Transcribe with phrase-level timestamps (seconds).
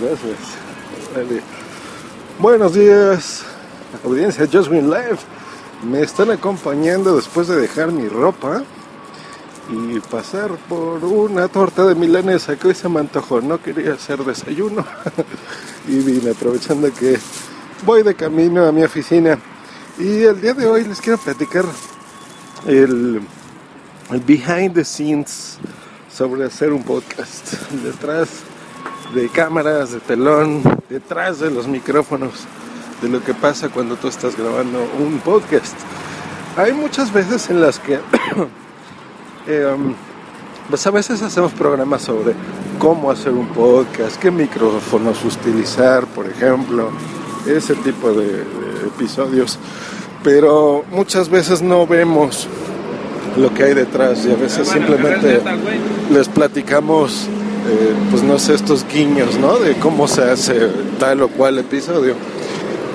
[0.00, 0.38] Gracias.
[2.38, 3.42] Buenos días,
[4.04, 5.18] audiencia Jasmine Live.
[5.82, 8.62] Me están acompañando después de dejar mi ropa
[9.70, 13.40] y pasar por una torta de milanesa que hoy se me antojó.
[13.40, 14.84] No quería hacer desayuno
[15.88, 17.18] y vine aprovechando que
[17.84, 19.36] voy de camino a mi oficina.
[19.98, 21.64] Y el día de hoy les quiero platicar
[22.68, 23.20] el,
[24.12, 25.58] el behind the scenes
[26.08, 27.52] sobre hacer un podcast.
[27.82, 28.28] Detrás
[29.14, 32.46] de cámaras, de telón, detrás de los micrófonos,
[33.00, 35.74] de lo que pasa cuando tú estás grabando un podcast.
[36.56, 37.94] Hay muchas veces en las que,
[39.46, 39.94] eh, um,
[40.68, 42.34] pues a veces hacemos programas sobre
[42.78, 46.90] cómo hacer un podcast, qué micrófonos utilizar, por ejemplo,
[47.46, 49.58] ese tipo de, de episodios,
[50.22, 52.46] pero muchas veces no vemos
[53.36, 55.40] lo que hay detrás y a veces simplemente
[56.10, 57.28] les platicamos
[57.68, 59.58] eh, pues no sé, estos guiños, ¿no?
[59.58, 62.14] De cómo se hace tal o cual episodio.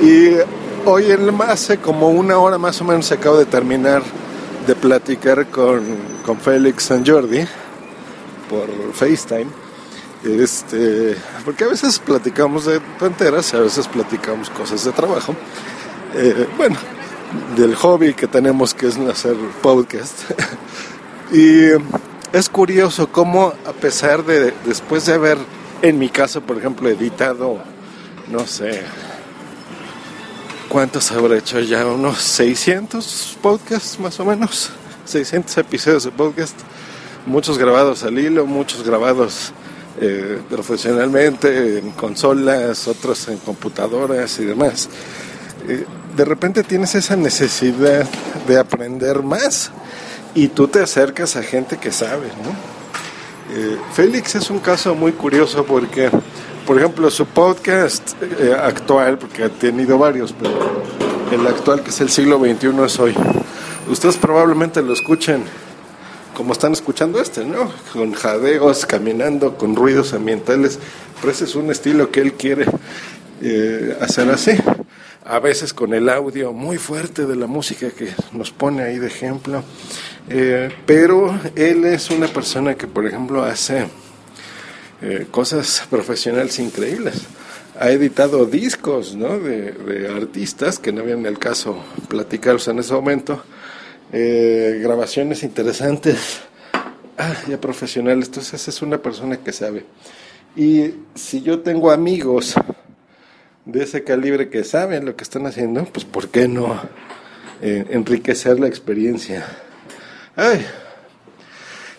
[0.00, 0.36] Y
[0.84, 4.02] hoy en hace como una hora más o menos acabo de terminar
[4.66, 5.82] de platicar con,
[6.24, 7.44] con Félix San Jordi
[8.48, 9.48] por FaceTime.
[10.24, 15.34] Este, porque a veces platicamos de tonteras, a veces platicamos cosas de trabajo.
[16.14, 16.76] Eh, bueno,
[17.56, 20.30] del hobby que tenemos que es hacer podcast.
[21.32, 21.70] y
[22.32, 25.38] es curioso cómo a pesar de después de haber,
[25.82, 27.58] en mi caso por ejemplo, editado,
[28.30, 28.82] no sé,
[30.68, 31.84] ¿cuántos habré hecho ya?
[31.86, 34.70] Unos 600 podcasts más o menos,
[35.06, 36.56] 600 episodios de podcast,
[37.26, 39.52] muchos grabados al hilo, muchos grabados
[40.00, 44.88] eh, profesionalmente en consolas, otros en computadoras y demás.
[45.68, 45.84] Eh,
[46.16, 48.08] de repente tienes esa necesidad
[48.46, 49.72] de aprender más
[50.34, 52.80] y tú te acercas a gente que sabe, ¿no?
[53.52, 56.10] Eh, Félix es un caso muy curioso porque,
[56.66, 60.82] por ejemplo, su podcast eh, actual, porque ha tenido varios, pero
[61.32, 63.14] el actual que es el siglo XXI es hoy.
[63.88, 65.44] Ustedes probablemente lo escuchen
[66.36, 67.70] como están escuchando este, ¿no?
[67.92, 70.78] Con jadeos, caminando, con ruidos ambientales,
[71.20, 72.66] pero ese es un estilo que él quiere
[73.42, 74.52] eh, hacer así
[75.30, 79.06] a veces con el audio muy fuerte de la música que nos pone ahí de
[79.06, 79.62] ejemplo.
[80.28, 83.86] Eh, pero él es una persona que, por ejemplo, hace
[85.00, 87.22] eh, cosas profesionales increíbles.
[87.78, 89.38] Ha editado discos ¿no?
[89.38, 93.40] de, artistas que no habían el caso platicarlos en ese momento.
[94.12, 96.40] Eh, grabaciones interesantes,
[97.16, 98.26] ah, ya profesionales.
[98.26, 99.84] Entonces es una persona que sabe.
[100.56, 102.56] Y si yo tengo amigos
[103.64, 106.80] de ese calibre que saben lo que están haciendo, pues ¿por qué no
[107.62, 109.46] eh, enriquecer la experiencia?
[110.36, 110.64] Ay,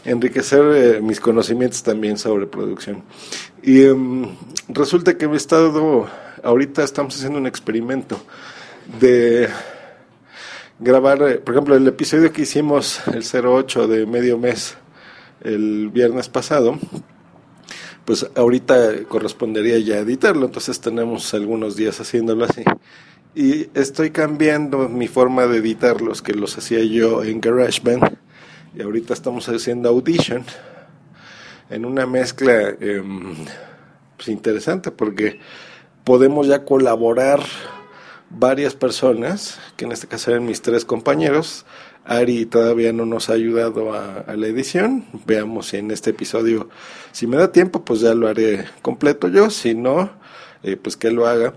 [0.05, 3.03] enriquecer eh, mis conocimientos también sobre producción.
[3.61, 4.35] Y em,
[4.69, 6.09] resulta que he estado,
[6.43, 8.19] ahorita estamos haciendo un experimento
[8.99, 9.47] de
[10.79, 14.75] grabar, eh, por ejemplo, el episodio que hicimos el 08 de medio mes
[15.43, 16.77] el viernes pasado,
[18.05, 22.63] pues ahorita correspondería ya editarlo, entonces tenemos algunos días haciéndolo así.
[23.33, 28.17] Y estoy cambiando mi forma de editarlos, que los hacía yo en GarageBand,
[28.75, 30.43] y ahorita estamos haciendo Audition,
[31.69, 33.35] en una mezcla em,
[34.17, 35.39] pues interesante, porque
[36.03, 37.41] podemos ya colaborar
[38.29, 41.65] varias personas, que en este caso eran mis tres compañeros,
[42.05, 45.05] Ari todavía no nos ha ayudado a, la edición.
[45.25, 46.69] Veamos si en este episodio,
[47.11, 49.49] si me da tiempo, pues ya lo haré completo yo.
[49.49, 50.11] Si no,
[50.63, 51.53] eh, pues que lo haga.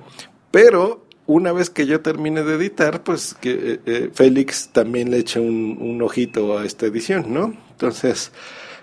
[0.50, 5.18] Pero una vez que yo termine de editar, pues que eh, eh, Félix también le
[5.18, 7.54] eche un, un, ojito a esta edición, ¿no?
[7.70, 8.32] Entonces,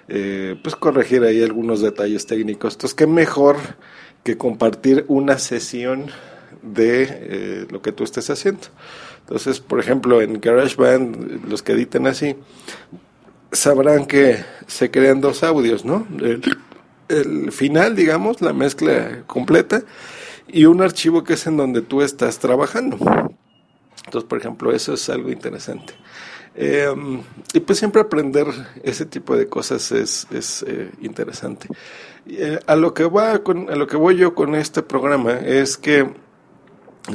[0.07, 2.73] pues corregir ahí algunos detalles técnicos.
[2.73, 3.55] Entonces, qué mejor
[4.23, 6.07] que compartir una sesión
[6.61, 8.67] de lo que tú estés haciendo.
[9.21, 12.35] Entonces, por ejemplo, en GarageBand, los que editen así,
[13.51, 16.07] sabrán que se crean dos audios, ¿no?
[17.07, 19.83] El, final, digamos, la mezcla completa,
[20.47, 22.97] y un archivo que es en donde tú estás trabajando.
[24.05, 25.93] Entonces, por ejemplo, eso es algo interesante.
[26.55, 27.21] Em,
[27.53, 28.47] y pues siempre aprender
[28.83, 31.67] ese tipo de cosas es, es eh, interesante.
[32.27, 36.09] Eh, a, lo que va a lo que voy yo con este programa es que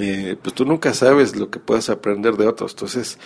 [0.01, 2.73] eh, pues tú nunca sabes lo que puedes aprender de otros.
[2.73, 3.19] Entonces,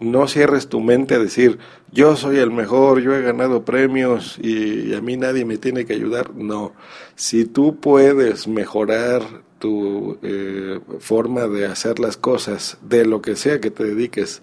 [0.00, 1.58] no cierres tu mente a decir,
[1.92, 5.94] yo soy el mejor, yo he ganado premios y, a mí nadie me tiene que
[5.94, 6.34] ayudar.
[6.34, 6.72] No,
[7.16, 9.22] si tú puedes mejorar
[9.58, 14.42] tu eh, forma de hacer las cosas, de lo que sea que te dediques,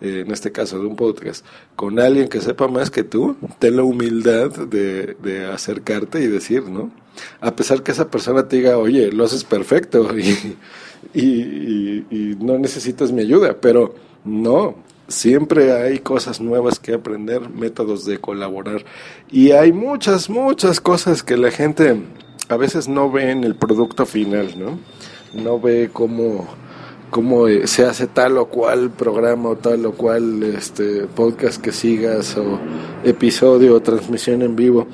[0.00, 1.44] eh, en este caso de un podcast,
[1.76, 6.64] con alguien que sepa más que tú, ten la humildad de, de acercarte y decir,
[6.64, 6.90] ¿no?
[7.40, 10.56] A pesar que esa persona te diga, oye, lo haces perfecto y,
[11.12, 14.76] y, y no necesitas mi ayuda, pero no,
[15.08, 18.84] siempre hay cosas nuevas que aprender, métodos de colaborar
[19.30, 21.96] y hay muchas, muchas cosas que la gente
[22.48, 24.78] a veces no ve en el producto final, ¿no?
[25.34, 26.46] No ve cómo,
[27.10, 31.72] cómo eh, se hace tal o cual programa o tal o cual este, podcast que
[31.72, 32.58] sigas o
[33.02, 34.86] episodio o transmisión en vivo.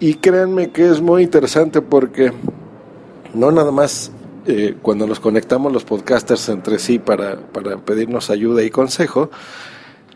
[0.00, 2.32] Y créanme que es muy interesante porque
[3.34, 4.10] no nada más
[4.50, 9.30] eh, cuando nos conectamos los podcasters entre sí para, para pedirnos ayuda y consejo,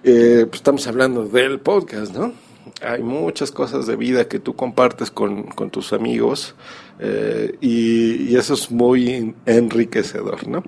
[0.05, 2.33] eh, pues estamos hablando del podcast, ¿no?
[2.81, 6.55] Hay muchas cosas de vida que tú compartes con, con tus amigos
[6.99, 10.63] eh, y, y, eso es muy enriquecedor, ¿no?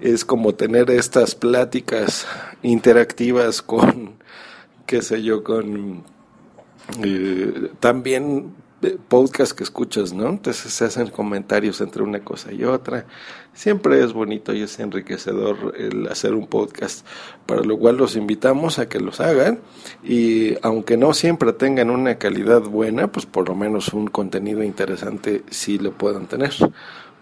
[0.00, 2.26] Es como tener estas pláticas
[2.62, 4.14] interactivas con,
[4.86, 6.04] qué sé yo, con
[7.80, 8.54] también
[9.08, 10.28] podcast que escuchas, ¿no?
[10.28, 13.06] Entonces se hacen comentarios entre una cosa y otra.
[13.52, 17.06] Siempre es bonito y es enriquecedor el hacer un podcast,
[17.46, 19.60] para lo cual los invitamos a que los hagan
[20.02, 25.42] y aunque no siempre tengan una calidad buena, pues por lo menos un contenido interesante
[25.50, 26.52] sí lo puedan tener.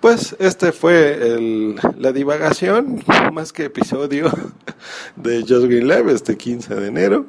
[0.01, 3.03] Pues este fue el, la divagación,
[3.33, 4.31] más que episodio
[5.17, 7.27] de Just Green Lab este 15 de enero.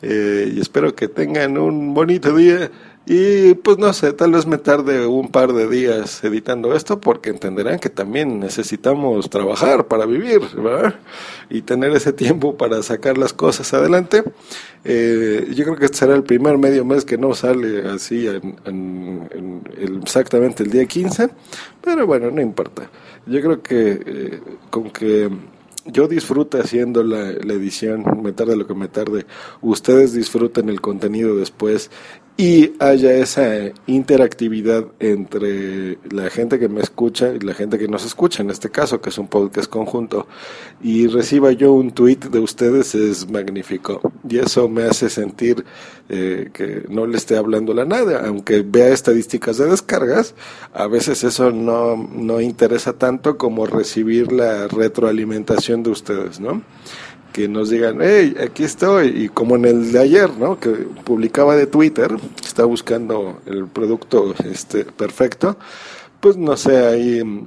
[0.00, 2.70] Eh, y espero que tengan un bonito día
[3.08, 7.30] y pues no sé, tal vez me tarde un par de días editando esto porque
[7.30, 10.96] entenderán que también necesitamos trabajar para vivir, ¿verdad?
[11.48, 14.24] Y tener ese tiempo para sacar las cosas adelante.
[14.84, 19.62] Eh, yo creo que este será el primer medio mes que no sale así en,
[20.02, 21.30] exactamente el día 15,
[21.80, 22.90] pero bueno, no importa.
[23.26, 25.30] Yo creo que eh, con que
[25.86, 29.26] yo disfrute haciendo la, edición, me tarde lo que me tarde,
[29.60, 31.90] ustedes disfruten el contenido después
[32.38, 38.04] y haya esa interactividad entre la gente que me escucha y la gente que nos
[38.04, 40.26] escucha, en este caso, que es un podcast conjunto,
[40.82, 44.02] y reciba yo un tweet de ustedes es magnífico.
[44.28, 45.64] Y eso me hace sentir
[46.10, 50.34] eh, que no le esté hablando la nada, aunque vea estadísticas de descargas,
[50.74, 56.62] a veces eso no, no interesa tanto como recibir la retroalimentación de ustedes, ¿no?
[57.36, 60.58] Que nos digan, hey, aquí estoy, y como en el de ayer, ¿no?
[60.58, 65.58] Que publicaba de Twitter, está buscando el producto este perfecto,
[66.18, 67.46] pues no sé, ahí mm,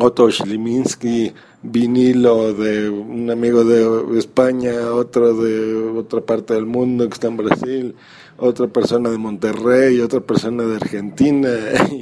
[0.00, 1.32] Otto Schliminski,
[1.62, 7.38] vinilo de un amigo de España, otro de otra parte del mundo que está en
[7.38, 7.94] Brasil,
[8.36, 11.48] otra persona de Monterrey, otra persona de Argentina,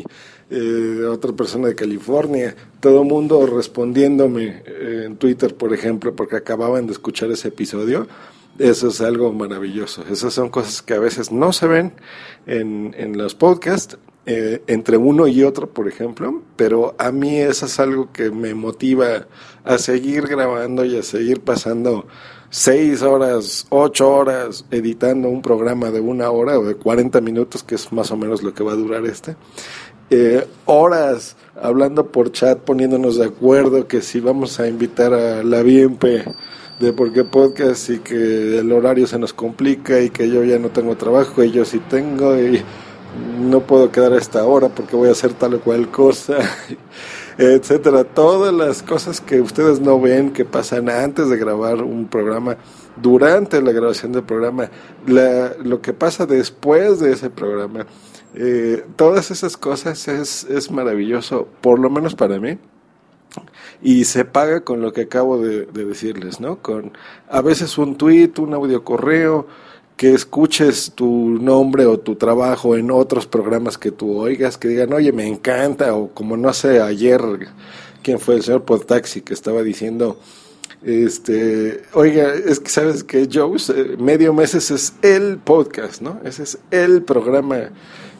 [0.50, 6.86] eh, otra persona de California, todo mundo respondiéndome eh, en Twitter, por ejemplo, porque acababan
[6.86, 8.08] de escuchar ese episodio.
[8.58, 10.04] Eso es algo maravilloso.
[10.10, 11.92] Esas son cosas que a veces no se ven
[12.46, 17.66] en, en los podcasts, eh, entre uno y otro, por ejemplo, pero a mí eso
[17.66, 19.26] es algo que me motiva
[19.64, 22.06] a seguir grabando y a seguir pasando
[22.50, 27.76] seis horas, ocho horas editando un programa de una hora o de 40 minutos, que
[27.76, 29.36] es más o menos lo que va a durar este.
[30.12, 35.62] Eh, horas hablando por chat, poniéndonos de acuerdo que si vamos a invitar a la
[35.62, 36.24] Bienpe
[36.80, 40.58] de por qué podcast y que el horario se nos complica y que yo ya
[40.58, 42.60] no tengo trabajo y yo sí tengo y
[43.38, 46.38] no puedo quedar a esta hora porque voy a hacer tal o cual cosa,
[47.38, 48.02] etcétera.
[48.02, 52.56] Todas las cosas que ustedes no ven que pasan antes de grabar un programa,
[53.00, 54.70] durante la grabación del programa,
[55.06, 57.86] lo que pasa después de ese programa
[58.34, 62.58] eh, todas esas cosas es, es maravilloso, por lo menos para mí
[63.82, 66.60] y se paga con lo que acabo de, decirles, ¿no?
[66.60, 66.92] Con
[67.28, 69.46] a veces un tweet, un audio correo,
[69.96, 74.92] que escuches tu nombre o tu trabajo en otros programas que tú oigas, que digan,
[74.92, 77.20] oye, me encanta, o como no sé, ayer,
[78.02, 80.18] ¿quién fue el señor Podtaxi que estaba diciendo
[80.82, 86.20] Este, oiga, es que sabes que Joe, eh, medio meses es el podcast, ¿no?
[86.24, 87.70] Ese es el programa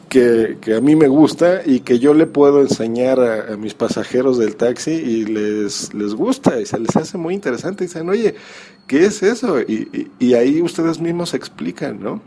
[0.09, 4.37] que, que, a mí me gusta y que yo le puedo enseñar a, mis pasajeros
[4.37, 7.83] del taxi y les, les gusta y se les hace muy interesante.
[7.83, 8.35] Y dicen, oye,
[8.85, 9.59] ¿qué es eso?
[9.61, 12.21] Y, y, ahí ustedes mismos explican, ¿no?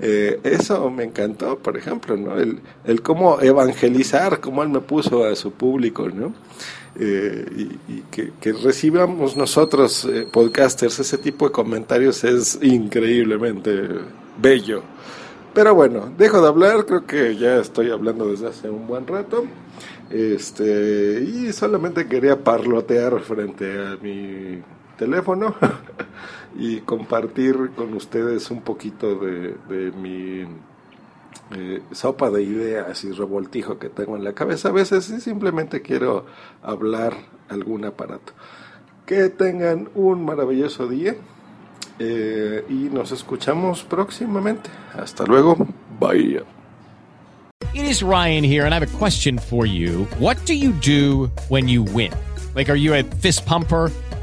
[0.00, 2.38] Eh, eso me encantó, por ejemplo, ¿no?
[2.38, 6.34] El, el cómo evangelizar, cómo él me puso a su público, ¿no?
[6.98, 13.70] Eh, y, que, recibamos nosotros, eh, podcasters, ese tipo de comentarios es increíblemente
[14.40, 14.82] bello.
[15.52, 19.44] Pero bueno, dejo de hablar, creo que ya estoy hablando desde hace un buen rato.
[20.10, 24.62] Este, y solamente quería parlotear frente a mi
[24.96, 25.54] teléfono
[26.58, 30.46] y compartir con ustedes un poquito de, de mi
[31.54, 34.70] eh, sopa de ideas y revoltijo que tengo en la cabeza.
[34.70, 36.26] A veces simplemente quiero
[36.62, 37.14] hablar
[37.48, 38.32] algún aparato.
[39.04, 41.14] Que tengan un maravilloso día
[41.98, 44.70] eh, y nos escuchamos próximamente.
[44.94, 45.56] Hasta luego.
[46.00, 46.42] Bye.
[47.74, 50.06] It is Ryan here and I have a question for you.
[50.18, 52.12] What do you do when you win?
[52.54, 53.92] Like, are you a fist pumper?